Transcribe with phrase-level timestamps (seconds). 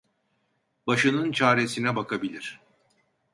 [0.87, 2.59] Başının çaresine bakabilir.